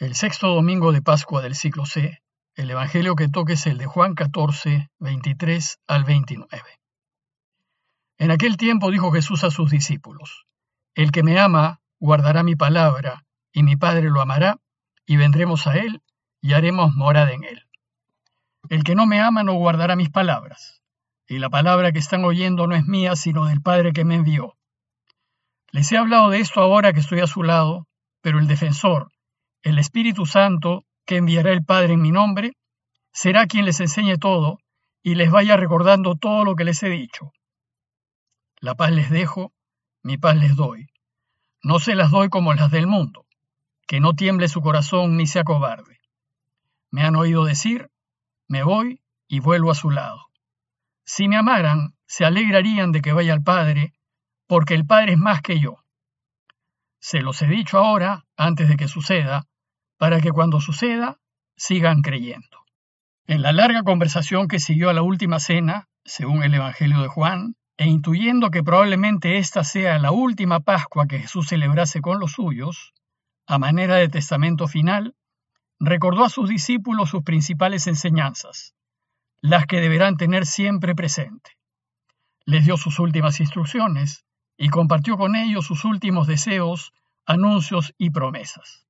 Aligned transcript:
El 0.00 0.14
sexto 0.14 0.54
domingo 0.54 0.92
de 0.92 1.02
Pascua 1.02 1.42
del 1.42 1.54
ciclo 1.54 1.84
C, 1.84 2.22
el 2.54 2.70
Evangelio 2.70 3.14
que 3.16 3.28
toque 3.28 3.52
es 3.52 3.66
el 3.66 3.76
de 3.76 3.84
Juan 3.84 4.14
14, 4.14 4.88
23 4.98 5.78
al 5.86 6.04
29. 6.04 6.62
En 8.16 8.30
aquel 8.30 8.56
tiempo 8.56 8.90
dijo 8.90 9.12
Jesús 9.12 9.44
a 9.44 9.50
sus 9.50 9.70
discípulos, 9.70 10.46
El 10.94 11.12
que 11.12 11.22
me 11.22 11.38
ama 11.38 11.82
guardará 11.98 12.42
mi 12.42 12.56
palabra, 12.56 13.26
y 13.52 13.62
mi 13.62 13.76
Padre 13.76 14.08
lo 14.08 14.22
amará, 14.22 14.56
y 15.04 15.18
vendremos 15.18 15.66
a 15.66 15.76
él, 15.76 16.00
y 16.40 16.54
haremos 16.54 16.94
morada 16.94 17.32
en 17.32 17.44
él. 17.44 17.66
El 18.70 18.84
que 18.84 18.94
no 18.94 19.04
me 19.04 19.20
ama 19.20 19.42
no 19.42 19.52
guardará 19.52 19.96
mis 19.96 20.08
palabras, 20.08 20.80
y 21.28 21.40
la 21.40 21.50
palabra 21.50 21.92
que 21.92 21.98
están 21.98 22.24
oyendo 22.24 22.66
no 22.66 22.74
es 22.74 22.86
mía, 22.86 23.16
sino 23.16 23.44
del 23.44 23.60
Padre 23.60 23.92
que 23.92 24.06
me 24.06 24.14
envió. 24.14 24.56
Les 25.72 25.92
he 25.92 25.98
hablado 25.98 26.30
de 26.30 26.40
esto 26.40 26.62
ahora 26.62 26.94
que 26.94 27.00
estoy 27.00 27.20
a 27.20 27.26
su 27.26 27.42
lado, 27.42 27.86
pero 28.22 28.38
el 28.38 28.46
defensor, 28.46 29.12
el 29.62 29.78
Espíritu 29.78 30.26
Santo, 30.26 30.84
que 31.06 31.16
enviará 31.16 31.52
el 31.52 31.64
Padre 31.64 31.94
en 31.94 32.02
mi 32.02 32.10
nombre, 32.10 32.52
será 33.12 33.46
quien 33.46 33.64
les 33.64 33.80
enseñe 33.80 34.16
todo 34.18 34.58
y 35.02 35.14
les 35.14 35.30
vaya 35.30 35.56
recordando 35.56 36.14
todo 36.14 36.44
lo 36.44 36.54
que 36.54 36.64
les 36.64 36.82
he 36.82 36.88
dicho. 36.88 37.32
La 38.60 38.74
paz 38.74 38.92
les 38.92 39.10
dejo, 39.10 39.52
mi 40.02 40.18
paz 40.18 40.36
les 40.36 40.56
doy. 40.56 40.88
No 41.62 41.78
se 41.78 41.94
las 41.94 42.10
doy 42.10 42.28
como 42.28 42.54
las 42.54 42.70
del 42.70 42.86
mundo, 42.86 43.26
que 43.86 44.00
no 44.00 44.14
tiemble 44.14 44.48
su 44.48 44.60
corazón 44.60 45.16
ni 45.16 45.26
sea 45.26 45.44
cobarde. 45.44 46.00
Me 46.90 47.02
han 47.02 47.16
oído 47.16 47.44
decir, 47.44 47.90
me 48.48 48.62
voy 48.62 49.02
y 49.28 49.40
vuelvo 49.40 49.70
a 49.70 49.74
su 49.74 49.90
lado. 49.90 50.26
Si 51.04 51.28
me 51.28 51.36
amaran, 51.36 51.94
se 52.06 52.24
alegrarían 52.24 52.92
de 52.92 53.02
que 53.02 53.12
vaya 53.12 53.32
al 53.32 53.42
Padre, 53.42 53.92
porque 54.46 54.74
el 54.74 54.86
Padre 54.86 55.12
es 55.12 55.18
más 55.18 55.42
que 55.42 55.60
yo. 55.60 55.79
Se 57.00 57.22
los 57.22 57.40
he 57.40 57.46
dicho 57.46 57.78
ahora, 57.78 58.26
antes 58.36 58.68
de 58.68 58.76
que 58.76 58.86
suceda, 58.86 59.46
para 59.96 60.20
que 60.20 60.30
cuando 60.30 60.60
suceda 60.60 61.18
sigan 61.56 62.02
creyendo. 62.02 62.64
En 63.26 63.42
la 63.42 63.52
larga 63.52 63.82
conversación 63.82 64.48
que 64.48 64.58
siguió 64.58 64.90
a 64.90 64.92
la 64.92 65.02
última 65.02 65.40
cena, 65.40 65.88
según 66.04 66.42
el 66.42 66.54
Evangelio 66.54 67.00
de 67.00 67.08
Juan, 67.08 67.56
e 67.78 67.86
intuyendo 67.86 68.50
que 68.50 68.62
probablemente 68.62 69.38
esta 69.38 69.64
sea 69.64 69.98
la 69.98 70.12
última 70.12 70.60
Pascua 70.60 71.06
que 71.06 71.18
Jesús 71.18 71.48
celebrase 71.48 72.02
con 72.02 72.20
los 72.20 72.32
suyos, 72.32 72.92
a 73.46 73.58
manera 73.58 73.96
de 73.96 74.08
testamento 74.08 74.68
final, 74.68 75.14
recordó 75.78 76.24
a 76.24 76.28
sus 76.28 76.50
discípulos 76.50 77.08
sus 77.08 77.22
principales 77.22 77.86
enseñanzas, 77.86 78.74
las 79.40 79.66
que 79.66 79.80
deberán 79.80 80.18
tener 80.18 80.44
siempre 80.44 80.94
presente. 80.94 81.52
Les 82.44 82.66
dio 82.66 82.76
sus 82.76 82.98
últimas 82.98 83.40
instrucciones 83.40 84.26
y 84.60 84.68
compartió 84.68 85.16
con 85.16 85.34
ellos 85.34 85.66
sus 85.66 85.84
últimos 85.84 86.28
deseos, 86.28 86.92
anuncios 87.26 87.94
y 87.98 88.10
promesas 88.10 88.86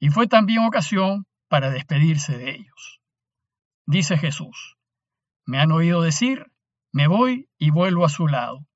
y 0.00 0.08
fue 0.08 0.26
también 0.26 0.64
ocasión 0.64 1.26
para 1.48 1.70
despedirse 1.70 2.36
de 2.38 2.50
ellos. 2.52 3.00
Dice 3.86 4.16
Jesús, 4.16 4.78
me 5.44 5.60
han 5.60 5.70
oído 5.70 6.00
decir, 6.00 6.50
me 6.90 7.06
voy 7.06 7.48
y 7.58 7.70
vuelvo 7.70 8.04
a 8.04 8.08
su 8.08 8.26
lado. 8.26 8.66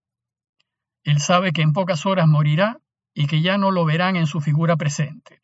Él 1.03 1.19
sabe 1.19 1.53
que 1.53 1.63
en 1.63 1.73
pocas 1.73 2.05
horas 2.07 2.29
morirá 2.29 2.81
y 3.15 3.27
que 3.27 3.41
ya 3.41 3.59
no 3.59 3.71
lo 3.71 3.85
verán 3.85 4.17
en 4.17 4.27
su 4.27 4.41
figura 4.41 4.77
presente. 4.77 5.41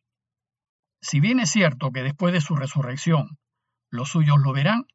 Si 1.00 1.18
bien 1.20 1.40
es 1.40 1.50
cierto 1.50 1.92
que 1.92 2.02
después 2.02 2.32
de 2.34 2.40
su 2.42 2.54
resurrección 2.54 3.38
los 3.90 4.10
suyos 4.10 4.38
lo 4.38 4.52
verán, 4.52 4.86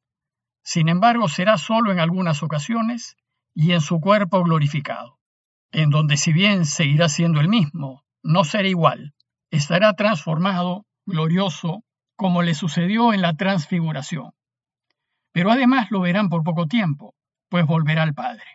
sin 0.62 0.88
embargo 0.88 1.28
será 1.28 1.58
solo 1.58 1.92
en 1.92 2.00
algunas 2.00 2.44
ocasiones 2.44 3.18
y 3.56 3.72
en 3.72 3.82
su 3.82 4.00
cuerpo 4.00 4.44
glorificado, 4.44 5.20
en 5.76 5.90
donde 5.90 6.16
si 6.16 6.32
bien 6.32 6.66
seguirá 6.66 7.10
siendo 7.10 7.42
el 7.42 7.50
mismo, 7.50 8.06
no 8.24 8.46
será 8.46 8.66
igual, 8.66 9.14
estará 9.52 9.94
transformado, 9.94 10.86
glorioso, 11.06 11.84
como 12.16 12.44
le 12.44 12.54
sucedió 12.54 13.12
en 13.12 13.22
la 13.22 13.34
transfiguración. 13.34 14.32
Pero 15.34 15.52
además 15.52 15.92
lo 15.92 16.00
verán 16.00 16.30
por 16.30 16.44
poco 16.44 16.68
tiempo, 16.68 17.14
pues 17.50 17.66
volverá 17.66 18.04
al 18.04 18.14
Padre. 18.14 18.46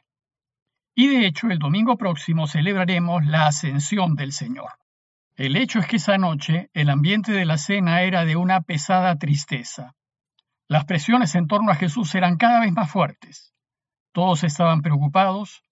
Y 0.95 1.09
de 1.09 1.27
hecho, 1.27 1.51
el 1.51 1.59
domingo 1.59 1.99
próximo 1.99 2.47
celebraremos 2.47 3.27
la 3.27 3.47
ascensión 3.47 4.17
del 4.17 4.33
Señor. 4.33 4.71
El 5.37 5.57
hecho 5.57 5.79
es 5.79 5.87
que 5.87 5.97
esa 5.97 6.17
noche 6.17 6.71
el 6.73 6.89
ambiente 6.89 7.33
de 7.33 7.45
la 7.45 7.59
cena 7.59 8.01
era 8.01 8.25
de 8.25 8.37
una 8.37 8.63
pesada 8.63 9.17
tristeza. 9.17 9.95
Las 10.69 10.87
presiones 10.87 11.35
en 11.35 11.49
torno 11.49 11.71
a 11.71 11.77
Jesús 11.77 12.15
eran 12.15 12.39
cada 12.39 12.61
vez 12.61 12.73
más 12.73 12.91
fuertes. 12.91 13.53
Todos 14.13 14.43
estaban 14.43 14.81
preocupados, 14.81 15.65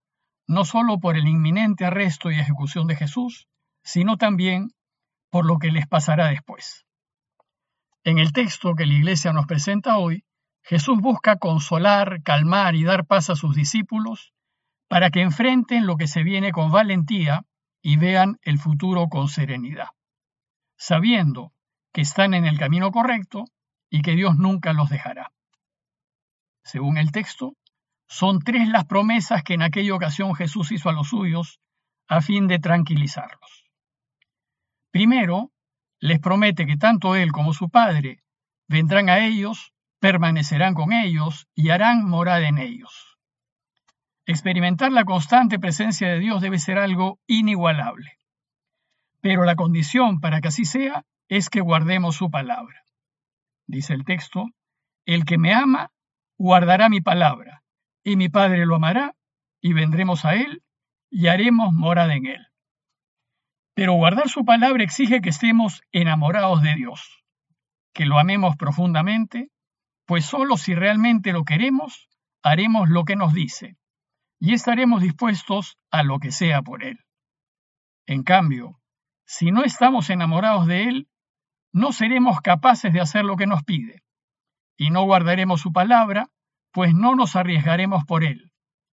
no 0.49 0.65
solo 0.65 0.99
por 0.99 1.17
el 1.17 1.29
inminente 1.29 1.85
arresto 1.85 2.31
y 2.31 2.41
ejecución 2.41 2.87
de 2.87 2.97
Jesús, 2.97 3.47
sino 3.85 4.17
también 4.17 4.73
por 5.31 5.45
lo 5.45 5.59
que 5.59 5.71
les 5.71 5.87
pasará 5.87 6.29
después. 6.29 6.87
En 8.03 8.19
el 8.19 8.33
texto 8.33 8.75
que 8.75 8.87
la 8.87 8.95
Iglesia 8.95 9.33
nos 9.35 9.47
presenta 9.47 9.99
hoy, 9.99 10.25
Jesús 10.63 10.99
busca 11.01 11.37
consolar, 11.37 12.23
calmar 12.23 12.75
y 12.75 12.85
dar 12.85 13.07
paz 13.07 13.29
a 13.29 13.37
sus 13.37 13.55
discípulos 13.55 14.33
para 14.89 15.11
que 15.11 15.21
enfrenten 15.21 15.87
lo 15.87 15.97
que 15.97 16.07
se 16.07 16.23
viene 16.23 16.51
con 16.51 16.73
valentía 16.73 17.45
y 17.83 17.99
vean 17.99 18.39
el 18.41 18.59
futuro 18.59 19.09
con 19.09 19.29
serenidad, 19.29 19.89
sabiendo 20.79 21.53
que 21.93 22.01
están 22.01 22.33
en 22.33 22.47
el 22.47 22.59
camino 22.59 22.91
correcto 22.91 23.45
y 23.91 24.01
que 24.01 24.13
Dios 24.13 24.37
nunca 24.39 24.73
los 24.73 24.89
dejará. 24.89 25.33
Según 26.65 26.97
el 26.97 27.13
texto, 27.13 27.55
son 28.09 28.41
tres 28.41 28.69
las 28.69 28.87
promesas 28.87 29.43
que 29.43 29.55
en 29.55 29.63
aquella 29.63 29.95
ocasión 29.95 30.35
Jesús 30.35 30.73
hizo 30.73 30.89
a 30.89 30.93
los 30.93 31.09
suyos 31.09 31.61
a 32.09 32.23
fin 32.23 32.49
de 32.49 32.59
tranquilizarlos. 32.59 33.67
Primero, 34.91 35.53
les 36.01 36.19
promete 36.19 36.67
que 36.67 36.77
tanto 36.77 37.15
él 37.15 37.33
como 37.33 37.53
su 37.53 37.69
Padre 37.69 38.23
vendrán 38.67 39.11
a 39.11 39.19
ellos, 39.19 39.73
permanecerán 40.01 40.75
con 40.75 40.93
ellos 40.93 41.49
y 41.55 41.71
harán 41.71 42.05
morada 42.05 42.49
en 42.49 42.59
ellos. 42.59 43.19
Experimentar 44.25 44.93
la 44.93 45.05
constante 45.05 45.59
presencia 45.59 46.09
de 46.09 46.19
Dios 46.19 46.41
debe 46.41 46.59
ser 46.59 46.79
algo 46.79 47.19
inigualable. 47.27 48.19
Pero 49.21 49.45
la 49.45 49.57
condición 49.57 50.21
para 50.21 50.41
que 50.41 50.49
así 50.49 50.65
sea 50.65 51.05
es 51.29 51.51
que 51.51 51.61
guardemos 51.61 52.17
su 52.17 52.31
palabra. 52.31 52.85
Dice 53.67 53.93
el 53.93 54.05
texto, 54.05 54.47
el 55.05 55.25
que 55.25 55.39
me 55.39 55.53
ama 55.53 55.91
guardará 56.39 56.89
mi 56.89 57.01
palabra, 57.01 57.48
y 58.09 58.17
mi 58.17 58.31
Padre 58.31 58.65
lo 58.65 58.77
amará, 58.77 59.15
y 59.61 59.75
vendremos 59.75 60.25
a 60.25 60.35
él, 60.35 60.63
y 61.11 61.27
haremos 61.27 61.75
morada 61.75 62.15
en 62.15 62.27
él. 62.27 62.47
Pero 63.75 63.93
guardar 63.95 64.29
su 64.31 64.45
palabra 64.45 64.83
exige 64.83 65.21
que 65.21 65.29
estemos 65.29 65.83
enamorados 65.93 66.63
de 66.63 66.75
Dios, 66.75 67.23
que 67.93 68.07
lo 68.07 68.19
amemos 68.19 68.57
profundamente, 68.57 69.51
pues 70.07 70.25
solo 70.25 70.57
si 70.57 70.75
realmente 70.75 71.33
lo 71.33 71.45
queremos, 71.45 72.09
haremos 72.43 72.89
lo 72.89 73.05
que 73.05 73.15
nos 73.15 73.35
dice, 73.35 73.77
y 74.41 74.55
estaremos 74.55 75.03
dispuestos 75.03 75.77
a 75.91 76.03
lo 76.03 76.19
que 76.19 76.33
sea 76.33 76.63
por 76.63 76.85
Él. 76.85 77.01
En 78.07 78.23
cambio, 78.23 78.81
si 79.27 79.51
no 79.51 79.65
estamos 79.65 80.09
enamorados 80.09 80.67
de 80.67 80.85
Él, 80.85 81.09
no 81.73 81.93
seremos 81.93 82.41
capaces 82.41 82.91
de 82.95 83.03
hacer 83.03 83.27
lo 83.27 83.37
que 83.37 83.47
nos 83.47 83.65
pide, 83.65 84.03
y 84.79 84.89
no 84.89 85.03
guardaremos 85.03 85.61
su 85.61 85.73
palabra, 85.75 86.31
pues 86.79 86.95
no 86.95 87.17
nos 87.17 87.35
arriesgaremos 87.35 88.05
por 88.05 88.23
Él, 88.23 88.53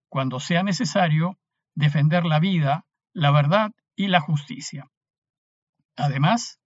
cuando 0.10 0.40
sea 0.40 0.64
necesario 0.64 1.38
defender 1.76 2.26
la 2.26 2.40
vida, 2.40 2.84
la 3.14 3.30
verdad 3.30 3.74
y 3.96 4.08
la 4.08 4.22
justicia. 4.22 4.88
Además, 5.96 6.60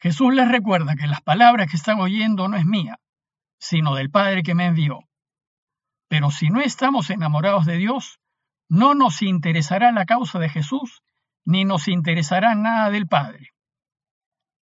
Jesús 0.00 0.34
les 0.34 0.48
recuerda 0.48 0.96
que 0.96 1.06
las 1.06 1.20
palabras 1.20 1.70
que 1.70 1.76
están 1.76 2.00
oyendo 2.00 2.48
no 2.48 2.56
es 2.56 2.64
mía, 2.64 2.98
sino 3.60 3.94
del 3.94 4.10
Padre 4.10 4.42
que 4.42 4.56
me 4.56 4.66
envió. 4.66 5.04
Pero 6.08 6.32
si 6.32 6.48
no 6.50 6.60
estamos 6.60 7.10
enamorados 7.10 7.64
de 7.64 7.76
Dios, 7.76 8.18
no 8.68 8.94
nos 8.94 9.22
interesará 9.22 9.92
la 9.92 10.04
causa 10.04 10.40
de 10.40 10.48
Jesús, 10.48 11.04
ni 11.44 11.64
nos 11.64 11.86
interesará 11.86 12.56
nada 12.56 12.90
del 12.90 13.06
Padre. 13.06 13.50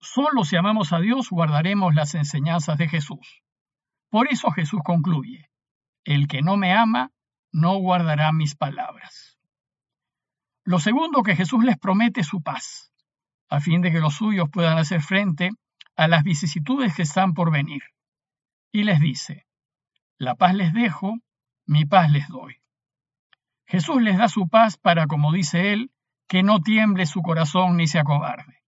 Solo 0.03 0.45
si 0.45 0.55
amamos 0.57 0.93
a 0.93 0.99
Dios 0.99 1.31
guardaremos 1.31 1.95
las 1.95 2.15
enseñanzas 2.15 2.77
de 2.77 2.89
Jesús. 2.89 3.43
Por 4.11 4.31
eso 4.31 4.51
Jesús 4.51 4.83
concluye, 4.85 5.48
el 6.15 6.27
que 6.27 6.41
no 6.41 6.57
me 6.57 6.73
ama, 6.73 7.13
no 7.53 7.77
guardará 7.77 8.33
mis 8.33 8.55
palabras. 8.55 9.39
Lo 10.65 10.79
segundo 10.79 11.23
que 11.23 11.37
Jesús 11.37 11.63
les 11.65 11.77
promete 11.77 12.23
es 12.23 12.27
su 12.27 12.43
paz, 12.43 12.91
a 13.51 13.61
fin 13.61 13.83
de 13.83 13.93
que 13.93 14.01
los 14.01 14.15
suyos 14.15 14.49
puedan 14.51 14.79
hacer 14.79 15.03
frente 15.03 15.51
a 15.97 16.09
las 16.09 16.23
vicisitudes 16.23 16.95
que 16.95 17.03
están 17.03 17.35
por 17.35 17.53
venir. 17.53 17.83
Y 18.73 18.85
les 18.85 19.01
dice, 19.01 19.47
la 20.17 20.35
paz 20.35 20.55
les 20.55 20.73
dejo, 20.73 21.19
mi 21.67 21.85
paz 21.85 22.11
les 22.11 22.27
doy. 22.29 22.57
Jesús 23.67 24.01
les 24.01 24.17
da 24.17 24.31
su 24.31 24.49
paz 24.49 24.79
para, 24.79 25.09
como 25.09 25.31
dice 25.31 25.75
él, 25.75 25.91
que 26.27 26.43
no 26.43 26.61
tiemble 26.61 27.05
su 27.05 27.21
corazón 27.21 27.77
ni 27.77 27.87
se 27.87 27.99
acobarde. 27.99 28.63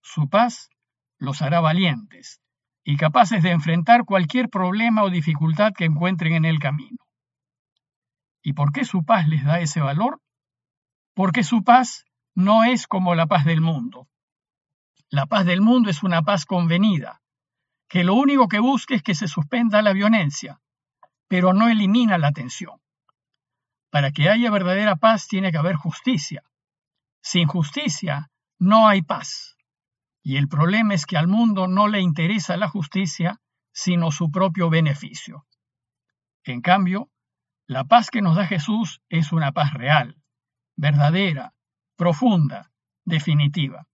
Su 0.00 0.30
paz 0.30 0.70
los 1.18 1.42
hará 1.42 1.60
valientes 1.60 2.40
y 2.86 2.96
capaces 2.96 3.42
de 3.42 3.50
enfrentar 3.50 4.06
cualquier 4.06 4.48
problema 4.48 5.02
o 5.02 5.10
dificultad 5.10 5.74
que 5.74 5.84
encuentren 5.84 6.32
en 6.32 6.46
el 6.46 6.58
camino. 6.58 6.96
¿Y 8.42 8.54
por 8.54 8.72
qué 8.72 8.86
su 8.86 9.04
paz 9.04 9.28
les 9.28 9.44
da 9.44 9.60
ese 9.60 9.80
valor? 9.80 10.20
porque 11.16 11.42
su 11.42 11.64
paz 11.64 12.04
no 12.34 12.62
es 12.62 12.86
como 12.86 13.14
la 13.14 13.26
paz 13.26 13.46
del 13.46 13.62
mundo. 13.62 14.06
la 15.08 15.24
paz 15.24 15.46
del 15.46 15.62
mundo 15.62 15.88
es 15.88 16.02
una 16.02 16.22
paz 16.22 16.44
convenida, 16.44 17.22
que 17.88 18.04
lo 18.04 18.14
único 18.14 18.48
que 18.48 18.58
busca 18.58 18.94
es 18.94 19.02
que 19.02 19.14
se 19.14 19.28
suspenda 19.28 19.80
la 19.80 19.92
violencia, 19.94 20.60
pero 21.26 21.54
no 21.54 21.68
elimina 21.68 22.18
la 22.18 22.32
tensión. 22.32 22.80
Para 23.88 24.10
que 24.10 24.28
haya 24.28 24.50
verdadera 24.50 24.96
paz 24.96 25.26
tiene 25.26 25.52
que 25.52 25.58
haber 25.58 25.76
justicia. 25.76 26.42
Sin 27.22 27.46
justicia 27.46 28.30
no 28.58 28.88
hay 28.88 29.00
paz. 29.02 29.55
Y 30.28 30.38
el 30.38 30.48
problema 30.48 30.92
es 30.92 31.06
que 31.06 31.16
al 31.16 31.28
mundo 31.28 31.68
no 31.68 31.86
le 31.86 32.00
interesa 32.00 32.56
la 32.56 32.68
justicia, 32.68 33.40
sino 33.72 34.10
su 34.10 34.32
propio 34.32 34.68
beneficio. 34.68 35.46
En 36.42 36.62
cambio, 36.62 37.12
la 37.68 37.84
paz 37.84 38.10
que 38.10 38.22
nos 38.22 38.34
da 38.34 38.44
Jesús 38.44 39.00
es 39.08 39.30
una 39.30 39.52
paz 39.52 39.72
real, 39.72 40.20
verdadera, 40.74 41.54
profunda, 41.94 42.72
definitiva, 43.04 43.86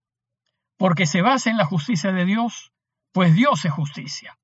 porque 0.75 1.05
se 1.05 1.21
basa 1.21 1.51
en 1.51 1.57
la 1.57 1.65
justicia 1.65 2.11
de 2.11 2.25
Dios, 2.25 2.71
pues 3.11 3.35
Dios 3.35 3.63
es 3.65 3.71
justicia. 3.71 4.39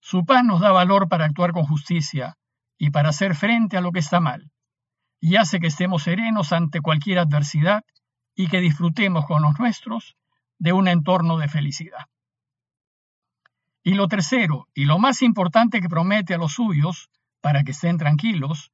Su 0.00 0.24
paz 0.24 0.44
nos 0.44 0.62
da 0.62 0.72
valor 0.72 1.10
para 1.10 1.26
actuar 1.26 1.52
con 1.52 1.66
justicia 1.66 2.38
y 2.78 2.88
para 2.88 3.10
hacer 3.10 3.34
frente 3.34 3.76
a 3.76 3.82
lo 3.82 3.92
que 3.92 3.98
está 3.98 4.18
mal, 4.20 4.50
y 5.20 5.36
hace 5.36 5.60
que 5.60 5.66
estemos 5.66 6.04
serenos 6.04 6.54
ante 6.54 6.80
cualquier 6.80 7.18
adversidad 7.18 7.84
y 8.34 8.48
que 8.48 8.60
disfrutemos 8.60 9.26
con 9.26 9.42
los 9.42 9.58
nuestros 9.58 10.16
de 10.60 10.72
un 10.72 10.86
entorno 10.86 11.38
de 11.38 11.48
felicidad. 11.48 12.06
Y 13.82 13.94
lo 13.94 14.08
tercero, 14.08 14.68
y 14.74 14.84
lo 14.84 14.98
más 14.98 15.22
importante 15.22 15.80
que 15.80 15.88
promete 15.88 16.34
a 16.34 16.38
los 16.38 16.52
suyos, 16.52 17.08
para 17.40 17.64
que 17.64 17.72
estén 17.72 17.96
tranquilos, 17.96 18.70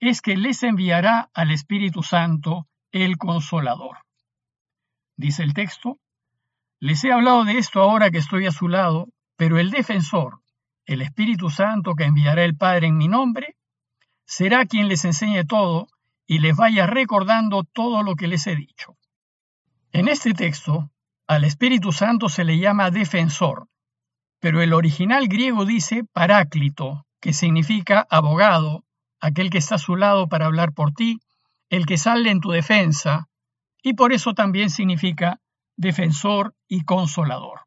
es 0.00 0.22
que 0.22 0.36
les 0.36 0.62
enviará 0.62 1.30
al 1.34 1.50
Espíritu 1.50 2.02
Santo 2.02 2.66
el 2.90 3.18
Consolador. 3.18 3.98
Dice 5.16 5.42
el 5.42 5.52
texto, 5.52 5.98
les 6.80 7.04
he 7.04 7.12
hablado 7.12 7.44
de 7.44 7.58
esto 7.58 7.82
ahora 7.82 8.10
que 8.10 8.18
estoy 8.18 8.46
a 8.46 8.52
su 8.52 8.68
lado, 8.68 9.08
pero 9.36 9.58
el 9.58 9.70
defensor, 9.70 10.40
el 10.86 11.02
Espíritu 11.02 11.50
Santo 11.50 11.94
que 11.94 12.04
enviará 12.04 12.44
el 12.44 12.56
Padre 12.56 12.86
en 12.86 12.96
mi 12.96 13.08
nombre, 13.08 13.56
será 14.24 14.64
quien 14.64 14.88
les 14.88 15.04
enseñe 15.04 15.44
todo 15.44 15.88
y 16.26 16.38
les 16.38 16.56
vaya 16.56 16.86
recordando 16.86 17.62
todo 17.62 18.02
lo 18.02 18.16
que 18.16 18.26
les 18.26 18.46
he 18.46 18.56
dicho. 18.56 18.96
En 19.92 20.08
este 20.08 20.32
texto, 20.32 20.90
al 21.26 21.44
Espíritu 21.44 21.92
Santo 21.92 22.28
se 22.28 22.44
le 22.44 22.58
llama 22.58 22.90
defensor, 22.90 23.68
pero 24.40 24.62
el 24.62 24.72
original 24.72 25.26
griego 25.28 25.64
dice 25.64 26.04
paráclito, 26.12 27.04
que 27.20 27.32
significa 27.32 28.06
abogado, 28.10 28.84
aquel 29.20 29.50
que 29.50 29.58
está 29.58 29.74
a 29.76 29.78
su 29.78 29.96
lado 29.96 30.28
para 30.28 30.46
hablar 30.46 30.72
por 30.72 30.92
ti, 30.92 31.18
el 31.68 31.86
que 31.86 31.98
sale 31.98 32.30
en 32.30 32.40
tu 32.40 32.50
defensa, 32.50 33.28
y 33.82 33.94
por 33.94 34.12
eso 34.12 34.34
también 34.34 34.70
significa 34.70 35.40
defensor 35.76 36.54
y 36.68 36.84
consolador. 36.84 37.62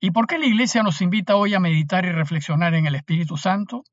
¿Y 0.00 0.10
por 0.10 0.26
qué 0.26 0.38
la 0.38 0.46
Iglesia 0.46 0.82
nos 0.82 1.00
invita 1.00 1.36
hoy 1.36 1.54
a 1.54 1.60
meditar 1.60 2.04
y 2.04 2.12
reflexionar 2.12 2.74
en 2.74 2.86
el 2.86 2.94
Espíritu 2.94 3.36
Santo? 3.36 3.84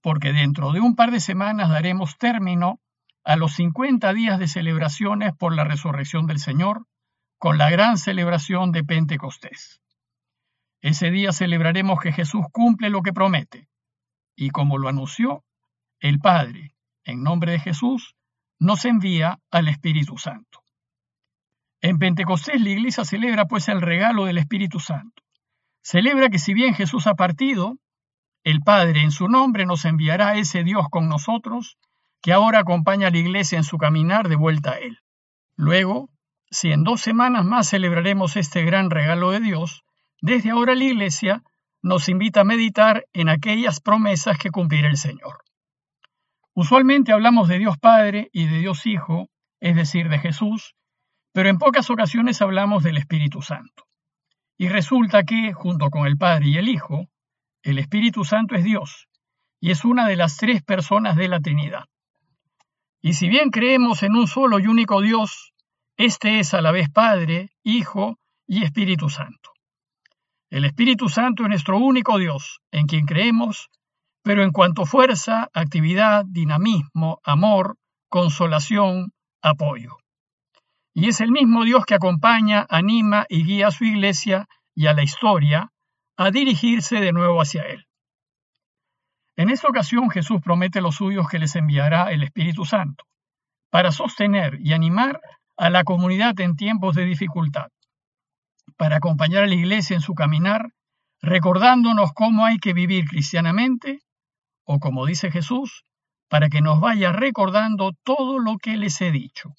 Porque 0.00 0.32
dentro 0.32 0.72
de 0.72 0.80
un 0.80 0.96
par 0.96 1.10
de 1.10 1.20
semanas 1.20 1.68
daremos 1.68 2.16
término 2.16 2.80
a 3.22 3.36
los 3.36 3.52
50 3.52 4.12
días 4.14 4.38
de 4.38 4.48
celebraciones 4.48 5.34
por 5.36 5.54
la 5.54 5.64
resurrección 5.64 6.26
del 6.26 6.38
Señor, 6.38 6.86
con 7.40 7.56
la 7.56 7.70
gran 7.70 7.96
celebración 7.96 8.70
de 8.70 8.84
Pentecostés. 8.84 9.80
Ese 10.82 11.10
día 11.10 11.32
celebraremos 11.32 11.98
que 11.98 12.12
Jesús 12.12 12.44
cumple 12.52 12.90
lo 12.90 13.00
que 13.00 13.14
promete, 13.14 13.66
y 14.36 14.50
como 14.50 14.76
lo 14.76 14.90
anunció, 14.90 15.42
el 16.00 16.18
Padre, 16.18 16.74
en 17.02 17.22
nombre 17.22 17.52
de 17.52 17.58
Jesús, 17.58 18.14
nos 18.58 18.84
envía 18.84 19.38
al 19.50 19.68
Espíritu 19.68 20.18
Santo. 20.18 20.60
En 21.80 21.98
Pentecostés 21.98 22.60
la 22.60 22.68
Iglesia 22.68 23.06
celebra 23.06 23.46
pues 23.46 23.68
el 23.68 23.80
regalo 23.80 24.26
del 24.26 24.36
Espíritu 24.36 24.78
Santo. 24.78 25.22
Celebra 25.80 26.28
que 26.28 26.38
si 26.38 26.52
bien 26.52 26.74
Jesús 26.74 27.06
ha 27.06 27.14
partido, 27.14 27.78
el 28.44 28.60
Padre 28.60 29.00
en 29.00 29.12
su 29.12 29.28
nombre 29.28 29.64
nos 29.64 29.86
enviará 29.86 30.36
ese 30.36 30.62
Dios 30.62 30.84
con 30.90 31.08
nosotros, 31.08 31.78
que 32.20 32.34
ahora 32.34 32.58
acompaña 32.58 33.08
a 33.08 33.10
la 33.10 33.16
Iglesia 33.16 33.56
en 33.56 33.64
su 33.64 33.78
caminar 33.78 34.28
de 34.28 34.36
vuelta 34.36 34.72
a 34.72 34.78
Él. 34.78 34.98
Luego, 35.56 36.10
si 36.50 36.72
en 36.72 36.82
dos 36.82 37.00
semanas 37.00 37.44
más 37.44 37.68
celebraremos 37.68 38.36
este 38.36 38.64
gran 38.64 38.90
regalo 38.90 39.30
de 39.30 39.40
Dios, 39.40 39.84
desde 40.20 40.50
ahora 40.50 40.74
la 40.74 40.84
Iglesia 40.84 41.42
nos 41.82 42.08
invita 42.08 42.40
a 42.40 42.44
meditar 42.44 43.06
en 43.12 43.28
aquellas 43.28 43.80
promesas 43.80 44.36
que 44.36 44.50
cumplirá 44.50 44.88
el 44.88 44.96
Señor. 44.96 45.38
Usualmente 46.52 47.12
hablamos 47.12 47.48
de 47.48 47.58
Dios 47.58 47.78
Padre 47.78 48.28
y 48.32 48.46
de 48.46 48.58
Dios 48.58 48.84
Hijo, 48.86 49.28
es 49.60 49.76
decir, 49.76 50.08
de 50.08 50.18
Jesús, 50.18 50.74
pero 51.32 51.48
en 51.48 51.58
pocas 51.58 51.88
ocasiones 51.88 52.42
hablamos 52.42 52.82
del 52.82 52.96
Espíritu 52.96 53.40
Santo. 53.40 53.84
Y 54.58 54.68
resulta 54.68 55.22
que, 55.22 55.52
junto 55.52 55.88
con 55.88 56.06
el 56.06 56.18
Padre 56.18 56.48
y 56.48 56.56
el 56.56 56.68
Hijo, 56.68 57.06
el 57.62 57.78
Espíritu 57.78 58.24
Santo 58.24 58.56
es 58.56 58.64
Dios 58.64 59.06
y 59.60 59.70
es 59.70 59.84
una 59.84 60.06
de 60.06 60.16
las 60.16 60.36
tres 60.36 60.62
personas 60.62 61.16
de 61.16 61.28
la 61.28 61.40
Trinidad. 61.40 61.84
Y 63.00 63.14
si 63.14 63.28
bien 63.28 63.50
creemos 63.50 64.02
en 64.02 64.16
un 64.16 64.26
solo 64.26 64.58
y 64.58 64.66
único 64.66 65.00
Dios, 65.00 65.49
este 66.02 66.40
es 66.40 66.54
a 66.54 66.62
la 66.62 66.72
vez 66.72 66.88
Padre, 66.88 67.50
Hijo 67.62 68.18
y 68.46 68.64
Espíritu 68.64 69.10
Santo. 69.10 69.50
El 70.48 70.64
Espíritu 70.64 71.10
Santo 71.10 71.42
es 71.42 71.50
nuestro 71.50 71.76
único 71.76 72.16
Dios, 72.16 72.60
en 72.70 72.86
quien 72.86 73.04
creemos, 73.04 73.68
pero 74.22 74.42
en 74.42 74.50
cuanto 74.50 74.86
fuerza, 74.86 75.50
actividad, 75.52 76.24
dinamismo, 76.26 77.20
amor, 77.22 77.76
consolación, 78.08 79.12
apoyo. 79.42 79.98
Y 80.94 81.10
es 81.10 81.20
el 81.20 81.32
mismo 81.32 81.64
Dios 81.64 81.84
que 81.84 81.96
acompaña, 81.96 82.66
anima 82.70 83.26
y 83.28 83.44
guía 83.44 83.68
a 83.68 83.70
su 83.70 83.84
iglesia 83.84 84.48
y 84.74 84.86
a 84.86 84.94
la 84.94 85.02
historia 85.02 85.70
a 86.16 86.30
dirigirse 86.30 86.96
de 86.96 87.12
nuevo 87.12 87.42
hacia 87.42 87.64
Él. 87.64 87.84
En 89.36 89.50
esta 89.50 89.68
ocasión 89.68 90.08
Jesús 90.08 90.40
promete 90.42 90.78
a 90.78 90.82
los 90.82 90.94
suyos 90.94 91.28
que 91.28 91.38
les 91.38 91.54
enviará 91.56 92.10
el 92.10 92.22
Espíritu 92.22 92.64
Santo 92.64 93.04
para 93.68 93.92
sostener 93.92 94.58
y 94.62 94.72
animar 94.72 95.20
a 95.60 95.68
la 95.68 95.84
comunidad 95.84 96.40
en 96.40 96.56
tiempos 96.56 96.96
de 96.96 97.04
dificultad 97.04 97.66
para 98.78 98.96
acompañar 98.96 99.44
a 99.44 99.46
la 99.46 99.54
Iglesia 99.54 99.94
en 99.94 100.00
su 100.00 100.14
caminar, 100.14 100.72
recordándonos 101.20 102.14
cómo 102.14 102.46
hay 102.46 102.56
que 102.56 102.72
vivir 102.72 103.04
cristianamente, 103.04 104.00
o 104.64 104.78
como 104.78 105.04
dice 105.04 105.30
Jesús, 105.30 105.84
para 106.30 106.48
que 106.48 106.62
nos 106.62 106.80
vaya 106.80 107.12
recordando 107.12 107.92
todo 108.04 108.38
lo 108.38 108.56
que 108.56 108.78
les 108.78 108.98
he 109.02 109.10
dicho. 109.10 109.54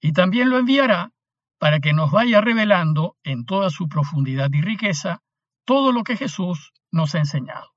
Y 0.00 0.14
también 0.14 0.48
lo 0.48 0.56
enviará 0.56 1.10
para 1.58 1.78
que 1.80 1.92
nos 1.92 2.10
vaya 2.10 2.40
revelando 2.40 3.18
en 3.22 3.44
toda 3.44 3.68
su 3.68 3.88
profundidad 3.88 4.48
y 4.50 4.62
riqueza 4.62 5.20
todo 5.66 5.92
lo 5.92 6.04
que 6.04 6.16
Jesús 6.16 6.72
nos 6.90 7.14
ha 7.14 7.18
enseñado, 7.18 7.68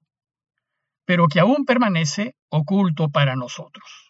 pero 1.03 1.27
que 1.27 1.41
aún 1.41 1.65
permanece 1.65 2.37
oculto 2.47 3.09
para 3.09 3.35
nosotros. 3.35 4.08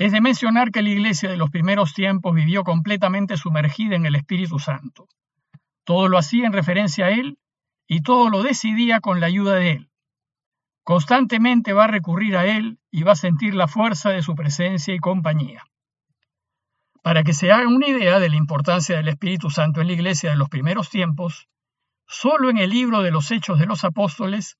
Es 0.00 0.12
de 0.12 0.22
mencionar 0.22 0.70
que 0.70 0.80
la 0.80 0.88
iglesia 0.88 1.28
de 1.28 1.36
los 1.36 1.50
primeros 1.50 1.92
tiempos 1.92 2.34
vivió 2.34 2.64
completamente 2.64 3.36
sumergida 3.36 3.96
en 3.96 4.06
el 4.06 4.14
Espíritu 4.14 4.58
Santo. 4.58 5.06
Todo 5.84 6.08
lo 6.08 6.16
hacía 6.16 6.46
en 6.46 6.54
referencia 6.54 7.04
a 7.04 7.10
Él 7.10 7.36
y 7.86 8.00
todo 8.00 8.30
lo 8.30 8.42
decidía 8.42 9.00
con 9.00 9.20
la 9.20 9.26
ayuda 9.26 9.56
de 9.56 9.72
Él. 9.72 9.90
Constantemente 10.84 11.74
va 11.74 11.84
a 11.84 11.88
recurrir 11.88 12.38
a 12.38 12.46
Él 12.46 12.78
y 12.90 13.02
va 13.02 13.12
a 13.12 13.14
sentir 13.14 13.54
la 13.54 13.68
fuerza 13.68 14.08
de 14.08 14.22
su 14.22 14.34
presencia 14.34 14.94
y 14.94 15.00
compañía. 15.00 15.66
Para 17.02 17.22
que 17.22 17.34
se 17.34 17.52
haga 17.52 17.68
una 17.68 17.86
idea 17.86 18.18
de 18.20 18.30
la 18.30 18.36
importancia 18.36 18.96
del 18.96 19.08
Espíritu 19.08 19.50
Santo 19.50 19.82
en 19.82 19.88
la 19.88 19.92
iglesia 19.92 20.30
de 20.30 20.36
los 20.36 20.48
primeros 20.48 20.88
tiempos, 20.88 21.46
solo 22.06 22.48
en 22.48 22.56
el 22.56 22.70
libro 22.70 23.02
de 23.02 23.10
los 23.10 23.30
Hechos 23.30 23.58
de 23.58 23.66
los 23.66 23.84
Apóstoles, 23.84 24.56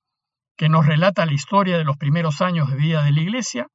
que 0.55 0.69
nos 0.69 0.85
relata 0.85 1.25
la 1.25 1.33
historia 1.33 1.79
de 1.79 1.83
los 1.83 1.97
primeros 1.97 2.41
años 2.41 2.69
de 2.69 2.77
vida 2.77 3.03
de 3.03 3.11
la 3.11 3.21
iglesia, 3.21 3.67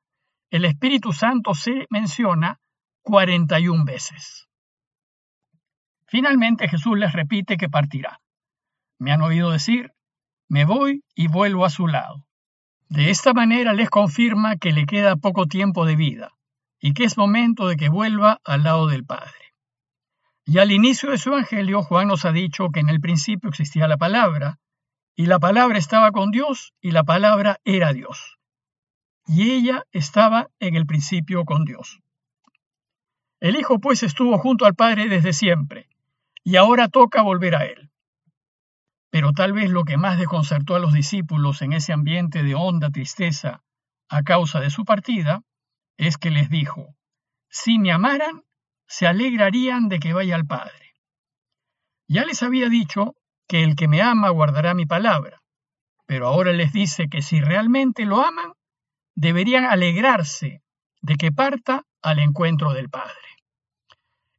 el 0.51 0.65
Espíritu 0.65 1.13
Santo 1.13 1.55
se 1.55 1.87
menciona 1.91 2.61
41 3.03 3.85
veces. 3.85 4.49
Finalmente 6.07 6.69
Jesús 6.69 6.97
les 6.97 7.13
repite 7.13 7.57
que 7.57 7.69
partirá. 7.69 8.21
Me 8.99 9.13
han 9.13 9.23
oído 9.23 9.51
decir, 9.51 9.93
me 10.49 10.65
voy 10.65 11.03
y 11.15 11.27
vuelvo 11.27 11.65
a 11.65 11.71
su 11.71 11.89
lado. 11.89 12.25
De 12.89 13.11
esta 13.11 13.35
manera 13.35 13.73
les 13.73 13.91
confirma 13.91 14.57
que 14.57 14.73
le 14.73 14.87
queda 14.87 15.17
poco 15.17 15.47
tiempo 15.47 15.85
de 15.85 15.97
vida 15.97 16.33
y 16.81 16.95
que 16.95 17.05
es 17.05 17.17
momento 17.17 17.67
de 17.67 17.77
que 17.77 17.89
vuelva 17.89 18.41
al 18.45 18.63
lado 18.63 18.87
del 18.87 19.05
Padre. 19.05 19.33
Y 20.45 20.59
al 20.59 20.71
inicio 20.71 21.11
de 21.11 21.19
su 21.19 21.31
Evangelio, 21.31 21.83
Juan 21.83 22.07
nos 22.07 22.25
ha 22.25 22.31
dicho 22.31 22.69
que 22.71 22.79
en 22.79 22.89
el 22.89 23.01
principio 23.01 23.51
existía 23.51 23.89
la 23.89 23.97
palabra, 23.97 24.61
y 25.17 25.27
la 25.27 25.41
palabra 25.41 25.79
estaba 25.79 26.13
con 26.13 26.31
Dios, 26.31 26.73
y 26.81 26.93
la 26.93 27.03
palabra 27.03 27.59
era 27.65 27.93
Dios 27.93 28.36
y 29.27 29.51
ella 29.51 29.85
estaba 29.93 30.49
en 30.61 30.77
el 30.77 30.87
principio 30.87 31.45
con 31.45 31.65
Dios. 31.65 32.01
El 33.41 33.57
Hijo 33.57 33.81
pues 33.81 34.03
estuvo 34.03 34.39
junto 34.39 34.65
al 34.65 34.75
Padre 34.75 35.09
desde 35.09 35.33
siempre, 35.33 35.89
y 36.45 36.57
ahora 36.57 36.89
toca 36.89 37.23
volver 37.23 37.57
a 37.57 37.67
Él. 37.67 37.91
Pero 39.11 39.33
tal 39.33 39.53
vez 39.53 39.71
lo 39.71 39.85
que 39.85 39.97
más 39.97 40.19
desconcertó 40.19 40.75
a 40.75 40.79
los 40.79 40.93
discípulos 40.93 41.63
en 41.63 41.73
ese 41.73 41.93
ambiente 41.93 42.43
de 42.43 42.55
honda 42.55 42.91
tristeza 42.91 43.63
a 44.09 44.23
causa 44.23 44.61
de 44.61 44.71
su 44.71 44.85
partida, 44.85 45.43
es 45.97 46.19
que 46.19 46.31
les 46.31 46.49
dijo, 46.49 46.95
si 47.49 47.79
me 47.79 47.93
amaran, 47.93 48.45
se 48.87 49.07
alegrarían 49.07 49.89
de 49.89 49.99
que 49.99 50.13
vaya 50.13 50.37
al 50.37 50.47
Padre. 50.47 50.95
Ya 52.09 52.25
les 52.25 52.43
había 52.43 52.69
dicho 52.69 53.17
que 53.49 53.65
el 53.65 53.75
que 53.75 53.89
me 53.89 54.03
ama 54.03 54.29
guardará 54.31 54.75
mi 54.75 54.87
palabra, 54.87 55.43
pero 56.07 56.29
ahora 56.29 56.53
les 56.53 56.73
dice 56.73 57.09
que 57.09 57.23
si 57.23 57.41
realmente 57.41 58.05
lo 58.05 58.25
aman, 58.25 58.53
deberían 59.17 59.65
alegrarse 59.65 60.63
de 61.01 61.17
que 61.17 61.33
parta 61.33 61.83
al 62.03 62.21
encuentro 62.21 62.73
del 62.73 62.89
Padre. 62.89 63.15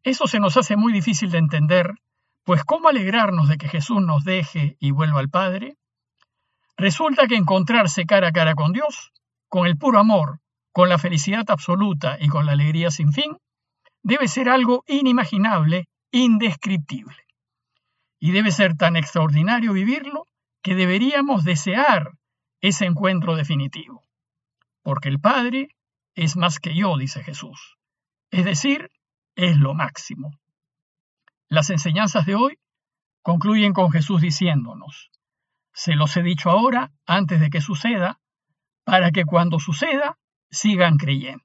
Eso 0.03 0.27
se 0.27 0.39
nos 0.39 0.55
hace 0.55 0.77
muy 0.77 0.93
difícil 0.93 1.31
de 1.31 1.39
entender, 1.39 1.96
pues 2.46 2.63
¿cómo 2.63 2.88
alegrarnos 2.88 3.50
de 3.50 3.57
que 3.57 3.67
Jesús 3.67 4.01
nos 4.01 4.24
deje 4.24 4.77
y 4.79 4.91
vuelva 4.91 5.19
al 5.19 5.29
Padre? 5.29 5.75
Resulta 6.77 7.27
que 7.27 7.36
encontrarse 7.36 8.05
cara 8.05 8.29
a 8.29 8.31
cara 8.31 8.53
con 8.53 8.72
Dios, 8.72 9.12
con 9.50 9.65
el 9.65 9.77
puro 9.77 10.00
amor, 10.00 10.39
con 10.72 10.89
la 10.89 11.00
felicidad 11.00 11.50
absoluta 11.50 12.17
y 12.19 12.27
con 12.27 12.46
la 12.46 12.51
alegría 12.51 12.91
sin 12.91 13.12
fin, 13.12 13.36
debe 14.03 14.27
ser 14.27 14.48
algo 14.48 14.84
inimaginable, 14.88 15.88
indescriptible. 16.12 17.17
Y 18.19 18.31
debe 18.31 18.51
ser 18.51 18.75
tan 18.75 18.96
extraordinario 18.96 19.74
vivirlo 19.74 20.25
que 20.62 20.75
deberíamos 20.75 21.43
desear 21.43 22.12
ese 22.62 22.86
encuentro 22.86 23.36
definitivo. 23.36 24.07
Porque 24.88 25.10
el 25.10 25.20
Padre 25.20 25.75
es 26.15 26.38
más 26.38 26.62
que 26.62 26.74
yo, 26.74 26.96
dice 26.96 27.22
Jesús. 27.22 27.75
Es 28.32 28.46
decir, 28.46 28.89
es 29.36 29.58
lo 29.58 29.74
máximo. 29.74 30.39
Las 31.50 31.70
enseñanzas 31.72 32.25
de 32.25 32.36
hoy 32.36 32.58
concluyen 33.22 33.74
con 33.74 33.91
Jesús 33.91 34.22
diciéndonos, 34.22 35.12
se 35.74 35.96
los 35.96 36.15
he 36.15 36.24
dicho 36.24 36.50
ahora 36.50 36.94
antes 37.06 37.41
de 37.41 37.50
que 37.50 37.60
suceda, 37.60 38.22
para 38.86 39.12
que 39.12 39.25
cuando 39.25 39.60
suceda 39.60 40.17
sigan 40.50 40.96
creyendo 40.96 41.44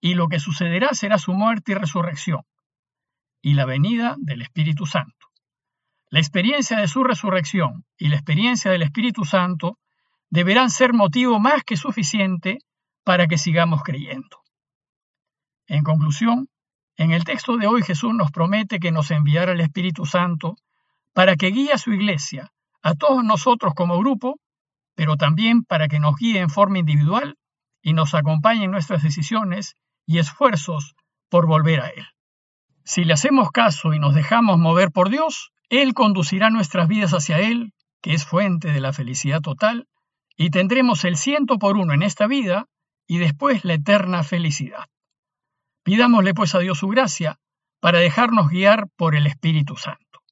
y 0.00 0.14
lo 0.14 0.26
que 0.26 0.40
sucederá 0.40 0.94
será 0.94 1.18
su 1.18 1.34
muerte 1.34 1.70
y 1.70 1.74
resurrección, 1.76 2.42
y 3.40 3.54
la 3.54 3.66
venida 3.66 4.16
del 4.18 4.42
Espíritu 4.42 4.84
Santo. 4.84 5.28
La 6.10 6.18
experiencia 6.18 6.80
de 6.80 6.88
su 6.88 7.04
resurrección 7.04 7.84
y 7.96 8.08
la 8.08 8.16
experiencia 8.16 8.72
del 8.72 8.82
Espíritu 8.82 9.24
Santo 9.24 9.78
deberán 10.32 10.70
ser 10.70 10.94
motivo 10.94 11.38
más 11.38 11.62
que 11.62 11.76
suficiente 11.76 12.58
para 13.04 13.26
que 13.26 13.36
sigamos 13.36 13.82
creyendo. 13.82 14.38
En 15.66 15.84
conclusión, 15.84 16.48
en 16.96 17.12
el 17.12 17.24
texto 17.24 17.58
de 17.58 17.66
hoy 17.66 17.82
Jesús 17.82 18.14
nos 18.14 18.30
promete 18.30 18.80
que 18.80 18.92
nos 18.92 19.10
enviará 19.10 19.52
el 19.52 19.60
Espíritu 19.60 20.06
Santo 20.06 20.56
para 21.12 21.36
que 21.36 21.48
guíe 21.48 21.74
a 21.74 21.78
su 21.78 21.92
iglesia, 21.92 22.50
a 22.82 22.94
todos 22.94 23.22
nosotros 23.22 23.74
como 23.74 23.98
grupo, 23.98 24.40
pero 24.94 25.16
también 25.16 25.64
para 25.64 25.86
que 25.86 26.00
nos 26.00 26.16
guíe 26.16 26.40
en 26.40 26.48
forma 26.48 26.78
individual 26.78 27.36
y 27.82 27.92
nos 27.92 28.14
acompañe 28.14 28.64
en 28.64 28.70
nuestras 28.70 29.02
decisiones 29.02 29.76
y 30.06 30.18
esfuerzos 30.18 30.94
por 31.28 31.46
volver 31.46 31.80
a 31.80 31.88
Él. 31.88 32.06
Si 32.84 33.04
le 33.04 33.12
hacemos 33.12 33.50
caso 33.50 33.92
y 33.92 33.98
nos 33.98 34.14
dejamos 34.14 34.58
mover 34.58 34.92
por 34.92 35.10
Dios, 35.10 35.52
Él 35.68 35.92
conducirá 35.92 36.48
nuestras 36.48 36.88
vidas 36.88 37.12
hacia 37.12 37.38
Él, 37.40 37.74
que 38.00 38.14
es 38.14 38.24
fuente 38.24 38.72
de 38.72 38.80
la 38.80 38.94
felicidad 38.94 39.42
total, 39.42 39.86
y 40.36 40.50
tendremos 40.50 41.04
el 41.04 41.16
ciento 41.16 41.58
por 41.58 41.76
uno 41.76 41.94
en 41.94 42.02
esta 42.02 42.26
vida 42.26 42.68
y 43.06 43.18
después 43.18 43.64
la 43.64 43.74
eterna 43.74 44.22
felicidad. 44.22 44.86
Pidámosle 45.82 46.34
pues 46.34 46.54
a 46.54 46.60
Dios 46.60 46.78
su 46.78 46.88
gracia 46.88 47.38
para 47.80 47.98
dejarnos 47.98 48.48
guiar 48.48 48.88
por 48.96 49.14
el 49.16 49.26
Espíritu 49.26 49.76
Santo. 49.76 50.22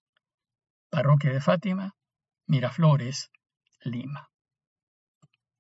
Parroquia 0.89 1.33
de 1.33 1.41
Fátima, 1.41 1.95
Miraflores, 2.47 3.31
Lima. 3.83 4.30